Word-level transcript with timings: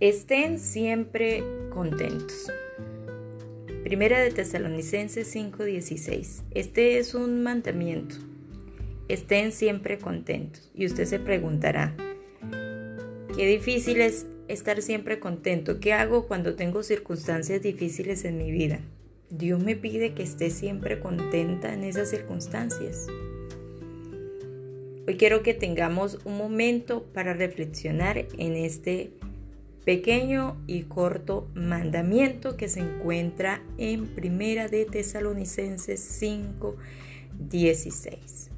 Estén 0.00 0.58
siempre 0.58 1.44
contentos. 1.68 2.50
Primera 3.82 4.18
de 4.18 4.30
Tesalonicenses 4.30 5.30
5:16. 5.30 6.42
Este 6.52 6.96
es 6.96 7.14
un 7.14 7.42
mandamiento. 7.42 8.14
Estén 9.08 9.52
siempre 9.52 9.98
contentos. 9.98 10.70
Y 10.74 10.86
usted 10.86 11.04
se 11.04 11.18
preguntará, 11.18 11.94
qué 13.36 13.46
difícil 13.46 14.00
es 14.00 14.24
estar 14.48 14.80
siempre 14.80 15.20
contento. 15.20 15.80
¿Qué 15.80 15.92
hago 15.92 16.26
cuando 16.26 16.54
tengo 16.54 16.82
circunstancias 16.82 17.60
difíciles 17.60 18.24
en 18.24 18.38
mi 18.38 18.50
vida? 18.50 18.80
Dios 19.28 19.62
me 19.62 19.76
pide 19.76 20.14
que 20.14 20.22
esté 20.22 20.48
siempre 20.48 20.98
contenta 20.98 21.74
en 21.74 21.84
esas 21.84 22.08
circunstancias. 22.08 23.06
Hoy 25.06 25.18
quiero 25.18 25.42
que 25.42 25.52
tengamos 25.52 26.20
un 26.24 26.38
momento 26.38 27.04
para 27.12 27.34
reflexionar 27.34 28.16
en 28.38 28.56
este 28.56 29.10
pequeño 29.84 30.56
y 30.66 30.82
corto 30.82 31.48
mandamiento 31.54 32.56
que 32.56 32.68
se 32.68 32.80
encuentra 32.80 33.62
en 33.78 34.06
Primera 34.06 34.68
de 34.68 34.84
Tesalonicenses 34.84 36.00
5, 36.00 36.76
16. 37.38 38.50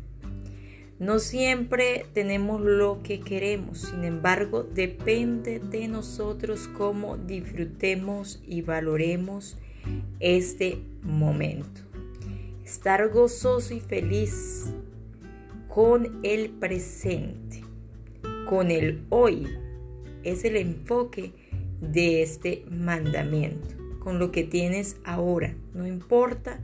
No 0.98 1.18
siempre 1.18 2.06
tenemos 2.12 2.60
lo 2.60 3.02
que 3.02 3.20
queremos, 3.20 3.80
sin 3.80 4.04
embargo, 4.04 4.62
depende 4.62 5.58
de 5.58 5.88
nosotros 5.88 6.68
cómo 6.68 7.16
disfrutemos 7.16 8.40
y 8.46 8.62
valoremos 8.62 9.58
este 10.20 10.78
momento. 11.02 11.80
Estar 12.64 13.08
gozoso 13.08 13.74
y 13.74 13.80
feliz 13.80 14.72
con 15.68 16.20
el 16.22 16.50
presente, 16.50 17.64
con 18.48 18.70
el 18.70 19.04
hoy 19.08 19.48
es 20.24 20.44
el 20.44 20.56
enfoque 20.56 21.32
de 21.80 22.22
este 22.22 22.64
mandamiento, 22.70 23.68
con 23.98 24.18
lo 24.18 24.30
que 24.32 24.44
tienes 24.44 24.96
ahora. 25.04 25.54
No 25.74 25.86
importa 25.86 26.60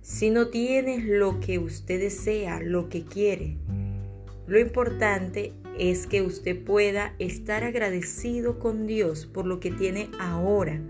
si 0.00 0.30
no 0.30 0.48
tienes 0.48 1.04
lo 1.04 1.38
que 1.40 1.58
usted 1.58 2.00
desea, 2.00 2.60
lo 2.60 2.88
que 2.88 3.04
quiere. 3.04 3.56
Lo 4.46 4.58
importante 4.58 5.52
es 5.78 6.06
que 6.06 6.22
usted 6.22 6.64
pueda 6.64 7.14
estar 7.18 7.62
agradecido 7.62 8.58
con 8.58 8.86
Dios 8.86 9.26
por 9.26 9.46
lo 9.46 9.60
que 9.60 9.70
tiene 9.70 10.08
ahora, 10.18 10.80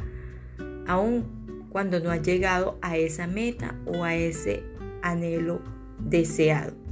aun 0.87 1.67
cuando 1.71 2.01
no 2.01 2.11
ha 2.11 2.17
llegado 2.17 2.79
a 2.81 2.97
esa 2.97 3.27
meta 3.27 3.75
o 3.87 4.05
a 4.05 4.15
ese 4.15 4.63
anhelo 5.03 5.61
deseado. 5.99 6.88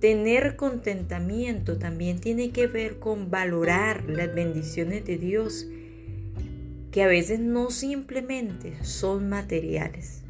Tener 0.00 0.54
contentamiento 0.54 1.76
también 1.76 2.20
tiene 2.20 2.50
que 2.50 2.68
ver 2.68 3.00
con 3.00 3.30
valorar 3.30 4.08
las 4.08 4.32
bendiciones 4.32 5.04
de 5.04 5.18
Dios, 5.18 5.66
que 6.92 7.02
a 7.02 7.08
veces 7.08 7.40
no 7.40 7.70
simplemente 7.70 8.74
son 8.84 9.28
materiales. 9.28 10.22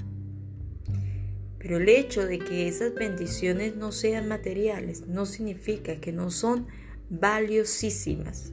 Pero 1.58 1.76
el 1.76 1.88
hecho 1.90 2.24
de 2.24 2.38
que 2.38 2.66
esas 2.66 2.94
bendiciones 2.94 3.76
no 3.76 3.92
sean 3.92 4.26
materiales 4.26 5.06
no 5.06 5.26
significa 5.26 5.96
que 5.96 6.12
no 6.12 6.30
son 6.30 6.66
valiosísimas. 7.10 8.52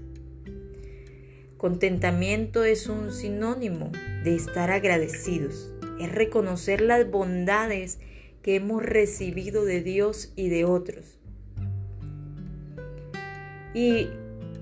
Contentamiento 1.55 2.65
es 2.65 2.87
un 2.87 3.13
sinónimo 3.13 3.91
de 4.25 4.35
estar 4.35 4.69
agradecidos, 4.69 5.71
es 5.99 6.11
reconocer 6.11 6.81
las 6.81 7.09
bondades 7.09 7.99
que 8.45 8.57
hemos 8.57 8.83
recibido 8.83 9.65
de 9.65 9.81
Dios 9.81 10.31
y 10.35 10.49
de 10.49 10.65
otros. 10.65 11.17
Y 13.73 14.09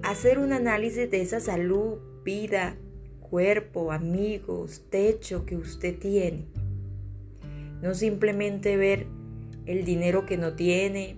hacer 0.03 0.40
un 0.40 0.53
análisis 0.53 1.12
de 1.12 1.19
esa 1.19 1.41
salud, 1.41 1.97
vida, 2.24 2.78
cuerpo, 3.19 3.91
amigos, 3.91 4.84
techo 4.90 5.46
que 5.46 5.57
usted 5.57 6.00
tiene. 6.00 6.46
No 7.81 7.94
simplemente 7.94 8.78
ver 8.78 9.06
el 9.66 9.84
dinero 9.84 10.25
que 10.25 10.38
no 10.38 10.53
tiene, 10.53 11.18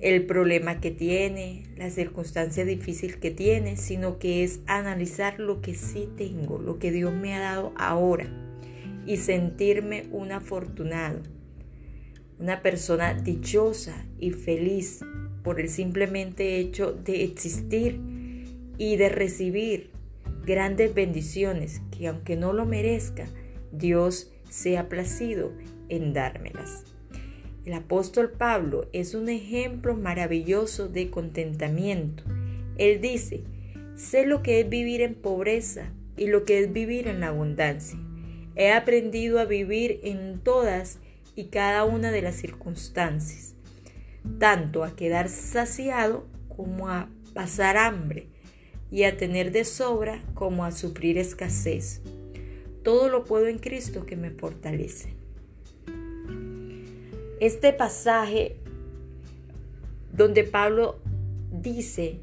el 0.00 0.26
problema 0.26 0.80
que 0.80 0.90
tiene, 0.90 1.62
la 1.76 1.90
circunstancia 1.90 2.64
difícil 2.64 3.20
que 3.20 3.30
tiene, 3.30 3.76
sino 3.76 4.18
que 4.18 4.42
es 4.42 4.62
analizar 4.66 5.38
lo 5.38 5.60
que 5.60 5.74
sí 5.74 6.08
tengo, 6.16 6.58
lo 6.58 6.80
que 6.80 6.90
Dios 6.90 7.14
me 7.14 7.36
ha 7.36 7.38
dado 7.38 7.72
ahora 7.76 8.28
y 9.06 9.18
sentirme 9.18 10.06
un 10.10 10.32
afortunado, 10.32 11.20
una 12.38 12.62
persona 12.62 13.14
dichosa 13.14 14.06
y 14.18 14.30
feliz 14.30 15.00
por 15.42 15.60
el 15.60 15.68
simplemente 15.68 16.58
hecho 16.58 16.92
de 16.92 17.24
existir 17.24 18.00
y 18.78 18.96
de 18.96 19.08
recibir 19.08 19.90
grandes 20.44 20.94
bendiciones 20.94 21.80
que 21.96 22.08
aunque 22.08 22.36
no 22.36 22.52
lo 22.52 22.66
merezca, 22.66 23.26
Dios 23.72 24.32
se 24.48 24.78
ha 24.78 24.88
placido 24.88 25.52
en 25.88 26.12
dármelas. 26.12 26.84
El 27.64 27.72
apóstol 27.72 28.30
Pablo 28.30 28.88
es 28.92 29.14
un 29.14 29.28
ejemplo 29.28 29.96
maravilloso 29.96 30.88
de 30.88 31.10
contentamiento. 31.10 32.24
Él 32.76 33.00
dice, 33.00 33.42
sé 33.94 34.26
lo 34.26 34.42
que 34.42 34.60
es 34.60 34.68
vivir 34.68 35.00
en 35.00 35.14
pobreza 35.14 35.92
y 36.16 36.26
lo 36.26 36.44
que 36.44 36.58
es 36.58 36.72
vivir 36.72 37.08
en 37.08 37.24
abundancia. 37.24 37.98
He 38.56 38.72
aprendido 38.72 39.40
a 39.40 39.44
vivir 39.44 40.00
en 40.04 40.38
todas 40.38 40.98
y 41.36 41.46
cada 41.46 41.84
una 41.84 42.12
de 42.12 42.22
las 42.22 42.36
circunstancias, 42.36 43.54
tanto 44.38 44.84
a 44.84 44.94
quedar 44.94 45.28
saciado 45.28 46.26
como 46.48 46.88
a 46.88 47.08
pasar 47.34 47.76
hambre 47.76 48.28
y 48.90 49.02
a 49.04 49.16
tener 49.16 49.50
de 49.50 49.64
sobra 49.64 50.22
como 50.34 50.64
a 50.64 50.70
sufrir 50.70 51.18
escasez. 51.18 52.00
Todo 52.84 53.08
lo 53.08 53.24
puedo 53.24 53.48
en 53.48 53.58
Cristo 53.58 54.06
que 54.06 54.16
me 54.16 54.30
fortalece. 54.30 55.14
Este 57.40 57.72
pasaje 57.72 58.56
donde 60.12 60.44
Pablo 60.44 61.00
dice 61.50 62.20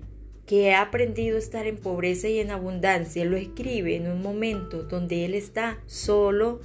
que 0.51 0.73
ha 0.73 0.81
aprendido 0.81 1.37
a 1.37 1.39
estar 1.39 1.65
en 1.65 1.77
pobreza 1.77 2.27
y 2.27 2.39
en 2.39 2.51
abundancia, 2.51 3.23
lo 3.23 3.37
escribe 3.37 3.95
en 3.95 4.11
un 4.11 4.21
momento 4.21 4.83
donde 4.83 5.23
él 5.23 5.33
está 5.33 5.79
solo 5.85 6.59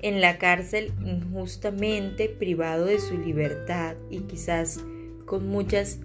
en 0.00 0.20
la 0.20 0.38
cárcel 0.38 0.92
injustamente 1.06 2.28
privado 2.28 2.86
de 2.86 2.98
su 2.98 3.16
libertad 3.16 3.94
y 4.10 4.22
quizás 4.22 4.80
con 5.26 5.46
muchas 5.46 6.00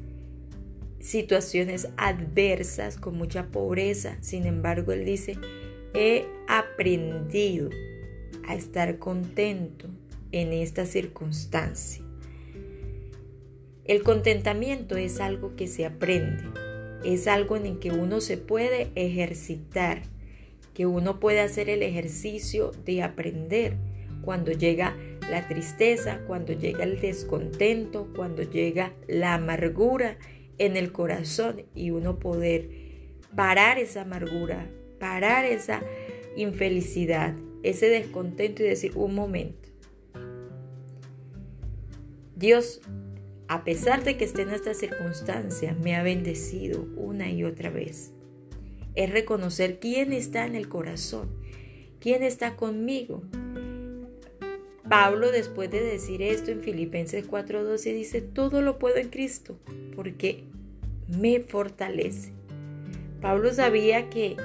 situaciones 0.99 1.89
adversas, 1.97 2.97
con 2.97 3.17
mucha 3.17 3.47
pobreza. 3.47 4.19
Sin 4.21 4.45
embargo, 4.45 4.91
él 4.91 5.03
dice, 5.03 5.35
he 5.95 6.27
aprendido 6.47 7.71
a 8.47 8.53
estar 8.53 8.99
contento 8.99 9.87
en 10.31 10.53
esta 10.53 10.85
circunstancia. 10.85 12.05
El 13.83 14.03
contentamiento 14.03 14.95
es 14.95 15.19
algo 15.19 15.55
que 15.55 15.65
se 15.65 15.87
aprende, 15.87 16.43
es 17.03 17.27
algo 17.27 17.55
en 17.55 17.65
el 17.65 17.79
que 17.79 17.91
uno 17.91 18.21
se 18.21 18.37
puede 18.37 18.91
ejercitar, 18.95 20.03
que 20.73 20.85
uno 20.85 21.19
puede 21.19 21.41
hacer 21.41 21.69
el 21.69 21.83
ejercicio 21.83 22.71
de 22.85 23.03
aprender 23.03 23.77
cuando 24.21 24.51
llega 24.51 24.95
la 25.29 25.47
tristeza, 25.47 26.21
cuando 26.27 26.53
llega 26.53 26.83
el 26.83 26.99
descontento, 26.99 28.07
cuando 28.15 28.43
llega 28.43 28.93
la 29.07 29.35
amargura 29.35 30.17
en 30.57 30.77
el 30.77 30.91
corazón 30.91 31.63
y 31.75 31.91
uno 31.91 32.19
poder 32.19 32.69
parar 33.35 33.79
esa 33.79 34.01
amargura, 34.01 34.69
parar 34.99 35.45
esa 35.45 35.81
infelicidad, 36.35 37.35
ese 37.63 37.87
descontento 37.87 38.63
y 38.63 38.67
decir 38.67 38.93
un 38.95 39.15
momento. 39.15 39.69
Dios 42.35 42.81
a 43.47 43.63
pesar 43.63 44.03
de 44.03 44.17
que 44.17 44.25
esté 44.25 44.43
en 44.43 44.49
estas 44.49 44.77
circunstancias, 44.77 45.77
me 45.77 45.95
ha 45.95 46.03
bendecido 46.03 46.87
una 46.95 47.29
y 47.29 47.43
otra 47.43 47.69
vez. 47.69 48.11
Es 48.95 49.11
reconocer 49.11 49.79
quién 49.79 50.13
está 50.13 50.45
en 50.45 50.55
el 50.55 50.69
corazón, 50.69 51.29
quién 51.99 52.23
está 52.23 52.55
conmigo. 52.55 53.23
Pablo, 54.87 55.31
después 55.31 55.71
de 55.71 55.81
decir 55.81 56.21
esto 56.21 56.51
en 56.51 56.61
Filipenses 56.61 57.27
4:12, 57.27 57.93
dice, 57.93 58.21
todo 58.21 58.61
lo 58.61 58.79
puedo 58.79 58.97
en 58.97 59.09
Cristo, 59.09 59.57
porque 59.95 60.43
me 61.07 61.39
fortalece. 61.39 62.31
Pablo 63.21 63.53
sabía 63.53 64.09
que 64.09 64.35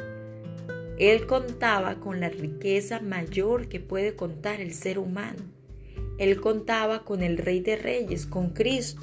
él 0.99 1.27
contaba 1.27 2.01
con 2.01 2.21
la 2.21 2.29
riqueza 2.29 3.01
mayor 3.01 3.69
que 3.69 3.81
puede 3.81 4.17
contar 4.17 4.61
el 4.61 4.73
ser 4.73 4.99
humano 4.99 5.58
él 6.19 6.41
contaba 6.41 7.05
con 7.05 7.23
el 7.23 7.39
Rey 7.39 7.61
de 7.61 7.77
Reyes, 7.77 8.27
con 8.27 8.51
Cristo. 8.51 9.03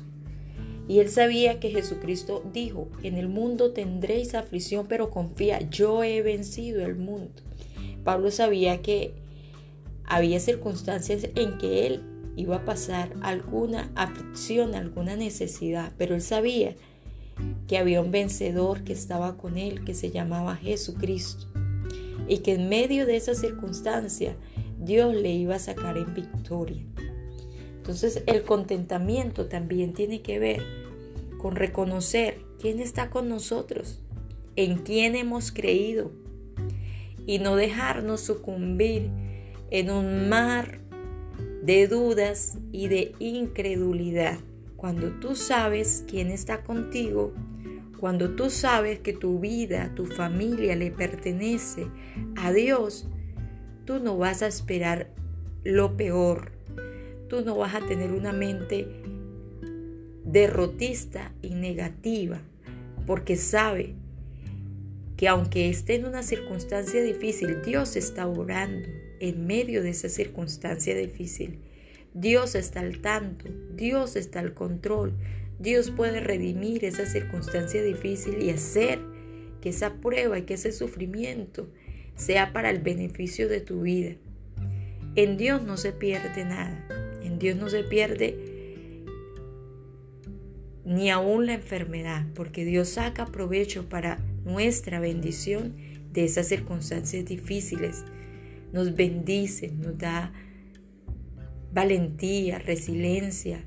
Y 0.87 0.99
él 0.99 1.09
sabía 1.09 1.59
que 1.59 1.71
Jesucristo 1.71 2.43
dijo, 2.53 2.89
en 3.01 3.17
el 3.17 3.27
mundo 3.27 3.71
tendréis 3.71 4.35
aflicción, 4.35 4.85
pero 4.87 5.09
confía, 5.09 5.67
yo 5.69 6.03
he 6.03 6.21
vencido 6.21 6.85
el 6.85 6.95
mundo. 6.95 7.41
Pablo 8.03 8.29
sabía 8.29 8.81
que 8.81 9.13
había 10.05 10.39
circunstancias 10.39 11.27
en 11.35 11.57
que 11.57 11.87
él 11.87 12.03
iba 12.35 12.57
a 12.57 12.65
pasar 12.65 13.13
alguna 13.21 13.91
aflicción, 13.95 14.75
alguna 14.75 15.15
necesidad, 15.15 15.93
pero 15.97 16.13
él 16.13 16.21
sabía 16.21 16.75
que 17.67 17.77
había 17.77 18.01
un 18.01 18.11
vencedor 18.11 18.83
que 18.83 18.93
estaba 18.93 19.37
con 19.37 19.57
él, 19.57 19.83
que 19.83 19.93
se 19.93 20.11
llamaba 20.11 20.55
Jesucristo, 20.55 21.47
y 22.27 22.39
que 22.39 22.53
en 22.53 22.69
medio 22.69 23.05
de 23.05 23.17
esa 23.17 23.35
circunstancia 23.35 24.35
Dios 24.79 25.15
le 25.15 25.31
iba 25.31 25.55
a 25.55 25.59
sacar 25.59 25.97
en 25.97 26.13
victoria. 26.13 26.83
Entonces 27.77 28.23
el 28.25 28.43
contentamiento 28.43 29.47
también 29.47 29.93
tiene 29.93 30.21
que 30.21 30.39
ver 30.39 30.63
con 31.37 31.55
reconocer 31.55 32.39
quién 32.59 32.79
está 32.79 33.09
con 33.09 33.29
nosotros, 33.29 33.99
en 34.55 34.79
quién 34.79 35.15
hemos 35.15 35.51
creído 35.51 36.11
y 37.27 37.39
no 37.39 37.55
dejarnos 37.55 38.21
sucumbir 38.21 39.09
en 39.71 39.91
un 39.91 40.29
mar 40.29 40.79
de 41.61 41.87
dudas 41.87 42.57
y 42.71 42.87
de 42.87 43.13
incredulidad. 43.19 44.39
Cuando 44.77 45.19
tú 45.19 45.35
sabes 45.35 46.03
quién 46.07 46.29
está 46.29 46.63
contigo, 46.63 47.33
cuando 47.99 48.35
tú 48.35 48.49
sabes 48.49 48.99
que 48.99 49.13
tu 49.13 49.39
vida, 49.39 49.93
tu 49.95 50.05
familia 50.05 50.75
le 50.75 50.91
pertenece 50.91 51.87
a 52.35 52.51
Dios, 52.51 53.07
tú 53.85 53.99
no 53.99 54.17
vas 54.17 54.41
a 54.41 54.47
esperar 54.47 55.09
lo 55.63 55.97
peor. 55.97 56.51
Tú 57.27 57.41
no 57.43 57.57
vas 57.57 57.73
a 57.73 57.85
tener 57.85 58.11
una 58.11 58.33
mente 58.33 58.87
derrotista 60.23 61.33
y 61.41 61.55
negativa, 61.55 62.41
porque 63.05 63.35
sabe 63.35 63.95
que 65.17 65.27
aunque 65.27 65.69
esté 65.69 65.95
en 65.95 66.05
una 66.05 66.23
circunstancia 66.23 67.01
difícil, 67.01 67.61
Dios 67.63 67.95
está 67.95 68.27
orando 68.27 68.87
en 69.19 69.47
medio 69.47 69.81
de 69.81 69.89
esa 69.89 70.09
circunstancia 70.09 70.95
difícil. 70.95 71.59
Dios 72.13 72.55
está 72.55 72.81
al 72.81 72.99
tanto, 72.99 73.45
Dios 73.73 74.15
está 74.15 74.39
al 74.39 74.53
control, 74.53 75.13
Dios 75.59 75.91
puede 75.91 76.19
redimir 76.19 76.85
esa 76.85 77.05
circunstancia 77.05 77.81
difícil 77.81 78.41
y 78.41 78.49
hacer 78.49 78.99
que 79.61 79.69
esa 79.69 79.95
prueba 79.95 80.37
y 80.37 80.43
que 80.43 80.55
ese 80.55 80.71
sufrimiento 80.71 81.69
sea 82.15 82.53
para 82.53 82.69
el 82.69 82.79
beneficio 82.79 83.47
de 83.47 83.61
tu 83.61 83.81
vida. 83.81 84.15
En 85.15 85.37
Dios 85.37 85.63
no 85.63 85.77
se 85.77 85.91
pierde 85.91 86.45
nada, 86.45 86.87
en 87.23 87.39
Dios 87.39 87.57
no 87.57 87.69
se 87.69 87.83
pierde 87.83 88.55
ni 90.85 91.09
aún 91.09 91.47
la 91.47 91.53
enfermedad, 91.53 92.27
porque 92.35 92.63
Dios 92.63 92.89
saca 92.89 93.25
provecho 93.25 93.89
para 93.89 94.19
nuestra 94.43 94.99
bendición 94.99 95.75
de 96.13 96.25
esas 96.25 96.47
circunstancias 96.47 97.25
difíciles. 97.25 98.05
Nos 98.71 98.95
bendice, 98.95 99.71
nos 99.71 99.97
da 99.97 100.31
valentía, 101.73 102.59
resiliencia, 102.59 103.65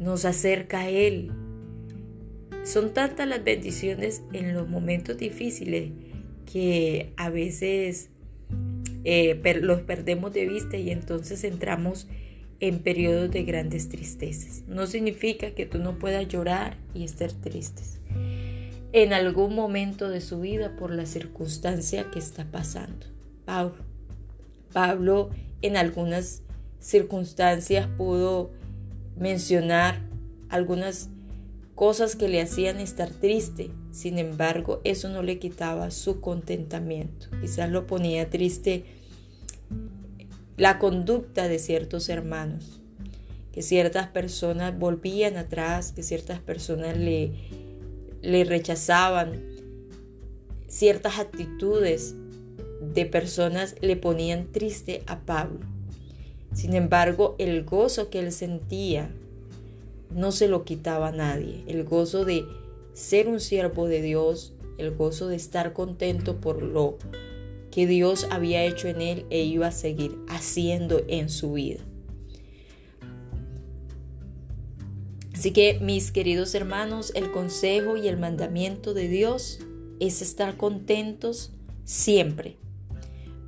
nos 0.00 0.24
acerca 0.24 0.80
a 0.80 0.88
Él. 0.88 1.30
Son 2.64 2.92
tantas 2.92 3.28
las 3.28 3.44
bendiciones 3.44 4.22
en 4.32 4.52
los 4.54 4.68
momentos 4.68 5.16
difíciles 5.16 5.92
que 6.52 7.12
a 7.16 7.30
veces 7.30 8.10
eh, 9.04 9.40
los 9.62 9.82
perdemos 9.82 10.32
de 10.32 10.46
vista 10.46 10.76
y 10.76 10.90
entonces 10.90 11.44
entramos 11.44 12.08
en 12.58 12.80
periodos 12.80 13.30
de 13.30 13.44
grandes 13.44 13.88
tristezas. 13.88 14.64
No 14.66 14.86
significa 14.86 15.52
que 15.52 15.66
tú 15.66 15.78
no 15.78 15.98
puedas 15.98 16.26
llorar 16.26 16.76
y 16.94 17.04
estar 17.04 17.32
tristes 17.32 18.00
en 18.92 19.12
algún 19.12 19.54
momento 19.54 20.08
de 20.08 20.20
su 20.20 20.40
vida 20.40 20.76
por 20.76 20.92
la 20.92 21.06
circunstancia 21.06 22.10
que 22.10 22.18
está 22.18 22.44
pasando. 22.50 23.06
Pablo, 23.44 23.84
Pablo 24.72 25.30
en 25.62 25.76
algunas 25.76 26.42
circunstancias 26.80 27.88
pudo 27.96 28.50
mencionar 29.20 30.00
algunas 30.48 31.10
cosas 31.76 32.16
que 32.16 32.28
le 32.28 32.40
hacían 32.40 32.80
estar 32.80 33.10
triste. 33.10 33.70
Sin 33.92 34.18
embargo, 34.18 34.80
eso 34.82 35.08
no 35.08 35.22
le 35.22 35.38
quitaba 35.38 35.90
su 35.92 36.20
contentamiento. 36.20 37.28
Quizás 37.40 37.70
lo 37.70 37.86
ponía 37.86 38.28
triste 38.28 38.84
la 40.56 40.78
conducta 40.78 41.48
de 41.48 41.58
ciertos 41.58 42.08
hermanos, 42.08 42.80
que 43.52 43.62
ciertas 43.62 44.08
personas 44.08 44.78
volvían 44.78 45.36
atrás, 45.36 45.92
que 45.92 46.02
ciertas 46.02 46.38
personas 46.38 46.98
le, 46.98 47.32
le 48.20 48.44
rechazaban, 48.44 49.40
ciertas 50.66 51.18
actitudes 51.18 52.14
de 52.82 53.06
personas 53.06 53.74
le 53.80 53.96
ponían 53.96 54.52
triste 54.52 55.02
a 55.06 55.20
Pablo. 55.20 55.60
Sin 56.52 56.74
embargo, 56.74 57.36
el 57.38 57.64
gozo 57.64 58.10
que 58.10 58.18
él 58.20 58.32
sentía 58.32 59.10
no 60.10 60.32
se 60.32 60.48
lo 60.48 60.64
quitaba 60.64 61.08
a 61.08 61.12
nadie. 61.12 61.62
El 61.66 61.84
gozo 61.84 62.24
de 62.24 62.44
ser 62.92 63.28
un 63.28 63.40
siervo 63.40 63.86
de 63.86 64.02
Dios, 64.02 64.52
el 64.78 64.94
gozo 64.94 65.28
de 65.28 65.36
estar 65.36 65.72
contento 65.72 66.40
por 66.40 66.62
lo 66.62 66.98
que 67.70 67.86
Dios 67.86 68.26
había 68.30 68.64
hecho 68.64 68.88
en 68.88 69.00
él 69.00 69.26
e 69.30 69.42
iba 69.42 69.68
a 69.68 69.72
seguir 69.72 70.18
haciendo 70.28 71.02
en 71.08 71.28
su 71.28 71.52
vida. 71.52 71.80
Así 75.32 75.52
que 75.52 75.78
mis 75.80 76.10
queridos 76.10 76.54
hermanos, 76.54 77.12
el 77.14 77.30
consejo 77.30 77.96
y 77.96 78.08
el 78.08 78.18
mandamiento 78.18 78.92
de 78.92 79.08
Dios 79.08 79.60
es 79.98 80.20
estar 80.20 80.56
contentos 80.56 81.52
siempre. 81.84 82.56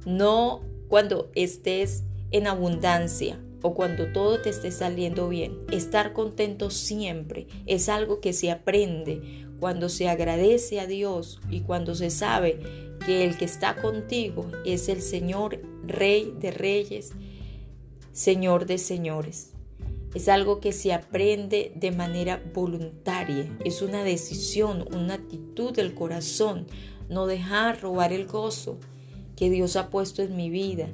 No 0.06 0.62
cuando 0.88 1.30
estés 1.34 2.04
en 2.32 2.46
abundancia 2.46 3.38
o 3.62 3.74
cuando 3.74 4.12
todo 4.12 4.40
te 4.40 4.50
esté 4.50 4.72
saliendo 4.72 5.28
bien. 5.28 5.58
Estar 5.70 6.12
contento 6.12 6.70
siempre 6.70 7.46
es 7.66 7.88
algo 7.88 8.20
que 8.20 8.32
se 8.32 8.50
aprende 8.50 9.46
cuando 9.60 9.88
se 9.88 10.08
agradece 10.08 10.80
a 10.80 10.86
Dios 10.86 11.40
y 11.48 11.60
cuando 11.60 11.94
se 11.94 12.10
sabe 12.10 12.58
que 13.06 13.24
el 13.24 13.36
que 13.36 13.44
está 13.44 13.76
contigo 13.76 14.46
es 14.64 14.88
el 14.88 15.00
Señor, 15.00 15.60
Rey 15.86 16.34
de 16.38 16.50
Reyes, 16.50 17.12
Señor 18.12 18.66
de 18.66 18.78
Señores. 18.78 19.52
Es 20.14 20.28
algo 20.28 20.60
que 20.60 20.72
se 20.72 20.92
aprende 20.92 21.72
de 21.74 21.90
manera 21.90 22.42
voluntaria, 22.52 23.48
es 23.64 23.80
una 23.80 24.04
decisión, 24.04 24.86
una 24.94 25.14
actitud 25.14 25.72
del 25.72 25.94
corazón, 25.94 26.66
no 27.08 27.26
dejar 27.26 27.80
robar 27.80 28.12
el 28.12 28.26
gozo 28.26 28.78
que 29.36 29.48
Dios 29.48 29.76
ha 29.76 29.88
puesto 29.88 30.22
en 30.22 30.36
mi 30.36 30.50
vida 30.50 30.88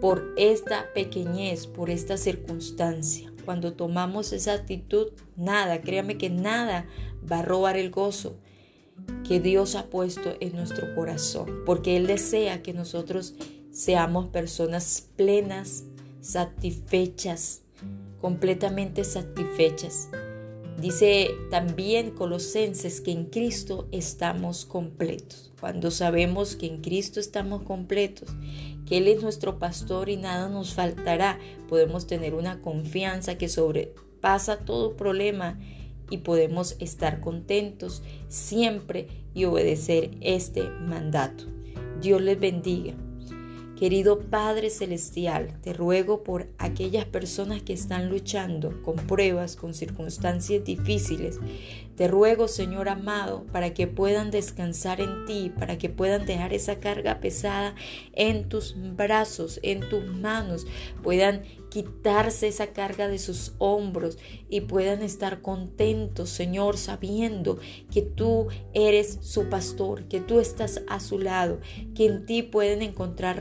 por 0.00 0.34
esta 0.36 0.92
pequeñez, 0.94 1.66
por 1.66 1.90
esta 1.90 2.16
circunstancia. 2.16 3.32
Cuando 3.44 3.72
tomamos 3.72 4.32
esa 4.32 4.52
actitud, 4.52 5.08
nada, 5.36 5.80
créame 5.80 6.18
que 6.18 6.30
nada 6.30 6.86
va 7.30 7.40
a 7.40 7.42
robar 7.42 7.76
el 7.76 7.90
gozo 7.90 8.36
que 9.26 9.40
Dios 9.40 9.74
ha 9.74 9.86
puesto 9.86 10.34
en 10.40 10.56
nuestro 10.56 10.94
corazón, 10.94 11.62
porque 11.64 11.96
Él 11.96 12.06
desea 12.06 12.62
que 12.62 12.72
nosotros 12.72 13.34
seamos 13.70 14.28
personas 14.28 15.08
plenas, 15.16 15.84
satisfechas, 16.20 17.62
completamente 18.20 19.04
satisfechas. 19.04 20.08
Dice 20.80 21.30
también 21.50 22.12
Colosenses 22.12 23.00
que 23.00 23.10
en 23.10 23.26
Cristo 23.26 23.88
estamos 23.90 24.64
completos. 24.64 25.52
Cuando 25.60 25.90
sabemos 25.90 26.54
que 26.54 26.66
en 26.66 26.80
Cristo 26.80 27.18
estamos 27.18 27.62
completos, 27.62 28.28
Él 28.90 29.08
es 29.08 29.22
nuestro 29.22 29.58
pastor 29.58 30.08
y 30.08 30.16
nada 30.16 30.48
nos 30.48 30.74
faltará, 30.74 31.38
podemos 31.68 32.06
tener 32.06 32.34
una 32.34 32.60
confianza 32.62 33.36
que 33.36 33.48
sobrepasa 33.48 34.58
todo 34.58 34.96
problema 34.96 35.58
y 36.10 36.18
podemos 36.18 36.76
estar 36.78 37.20
contentos 37.20 38.02
siempre 38.28 39.08
y 39.34 39.44
obedecer 39.44 40.10
este 40.20 40.68
mandato. 40.70 41.44
Dios 42.00 42.20
les 42.22 42.38
bendiga. 42.38 42.94
Querido 43.78 44.18
Padre 44.18 44.70
Celestial, 44.70 45.60
te 45.62 45.72
ruego 45.72 46.24
por 46.24 46.48
aquellas 46.58 47.04
personas 47.04 47.62
que 47.62 47.72
están 47.72 48.08
luchando 48.08 48.82
con 48.82 48.96
pruebas, 48.96 49.54
con 49.54 49.72
circunstancias 49.72 50.64
difíciles. 50.64 51.38
Te 51.94 52.08
ruego, 52.08 52.48
Señor 52.48 52.88
amado, 52.88 53.46
para 53.52 53.74
que 53.74 53.86
puedan 53.86 54.32
descansar 54.32 55.00
en 55.00 55.26
ti, 55.26 55.52
para 55.56 55.78
que 55.78 55.88
puedan 55.88 56.26
dejar 56.26 56.52
esa 56.52 56.80
carga 56.80 57.20
pesada 57.20 57.76
en 58.14 58.48
tus 58.48 58.74
brazos, 58.96 59.60
en 59.62 59.88
tus 59.88 60.04
manos, 60.06 60.66
puedan 61.04 61.42
quitarse 61.70 62.48
esa 62.48 62.68
carga 62.68 63.08
de 63.08 63.18
sus 63.18 63.52
hombros 63.58 64.18
y 64.48 64.62
puedan 64.62 65.02
estar 65.02 65.42
contentos, 65.42 66.30
Señor, 66.30 66.78
sabiendo 66.78 67.58
que 67.92 68.02
tú 68.02 68.48
eres 68.72 69.18
su 69.22 69.48
pastor, 69.48 70.04
que 70.04 70.20
tú 70.20 70.40
estás 70.40 70.82
a 70.88 71.00
su 71.00 71.18
lado, 71.18 71.60
que 71.94 72.06
en 72.06 72.26
ti 72.26 72.42
pueden 72.42 72.82
encontrar 72.82 73.40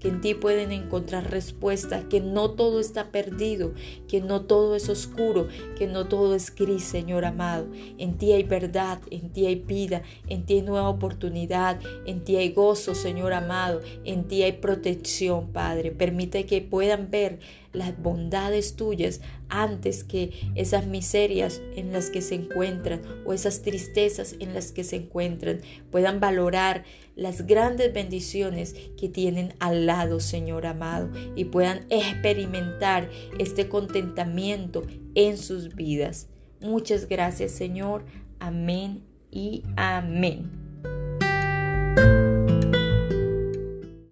que 0.00 0.08
en 0.08 0.20
ti 0.20 0.34
pueden 0.34 0.72
encontrar 0.72 1.30
respuesta, 1.30 2.08
que 2.08 2.20
no 2.20 2.50
todo 2.50 2.80
está 2.80 3.10
perdido, 3.10 3.74
que 4.08 4.20
no 4.20 4.42
todo 4.42 4.74
es 4.74 4.88
oscuro, 4.88 5.48
que 5.76 5.86
no 5.86 6.08
todo 6.08 6.34
es 6.34 6.54
gris, 6.54 6.84
Señor 6.84 7.24
amado. 7.24 7.66
En 7.98 8.16
ti 8.16 8.32
hay 8.32 8.44
verdad, 8.44 9.00
en 9.10 9.30
ti 9.30 9.46
hay 9.46 9.56
vida, 9.56 10.02
en 10.28 10.44
ti 10.46 10.54
hay 10.54 10.62
nueva 10.62 10.88
oportunidad, 10.88 11.80
en 12.06 12.24
ti 12.24 12.36
hay 12.36 12.52
gozo, 12.52 12.94
Señor 12.94 13.32
amado, 13.32 13.80
en 14.04 14.24
ti 14.24 14.42
hay 14.42 14.52
protección, 14.52 15.48
Padre. 15.48 15.90
Permite 15.90 16.46
que 16.46 16.62
puedan 16.62 17.10
ver 17.10 17.38
las 17.72 18.00
bondades 18.00 18.76
tuyas 18.76 19.20
antes 19.48 20.04
que 20.04 20.30
esas 20.54 20.86
miserias 20.86 21.60
en 21.76 21.92
las 21.92 22.10
que 22.10 22.22
se 22.22 22.34
encuentran 22.34 23.02
o 23.24 23.32
esas 23.32 23.62
tristezas 23.62 24.36
en 24.40 24.54
las 24.54 24.72
que 24.72 24.84
se 24.84 24.96
encuentran. 24.96 25.60
Puedan 25.90 26.20
valorar 26.20 26.84
las 27.16 27.46
grandes 27.46 27.92
bendiciones 27.92 28.74
que 28.96 29.08
tienen 29.08 29.54
al 29.58 29.86
lado, 29.86 30.20
Señor 30.20 30.66
amado, 30.66 31.10
y 31.36 31.46
puedan 31.46 31.86
experimentar 31.90 33.10
este 33.38 33.68
contentamiento 33.68 34.82
en 35.14 35.36
sus 35.36 35.74
vidas. 35.74 36.28
Muchas 36.60 37.08
gracias, 37.08 37.52
Señor. 37.52 38.04
Amén 38.38 39.02
y 39.30 39.62
amén. 39.76 40.61